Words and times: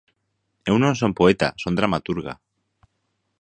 Eu 0.69 0.75
non 0.83 0.93
son 0.99 1.11
poeta, 1.19 1.47
son 1.61 1.73
dramaturga. 1.79 2.33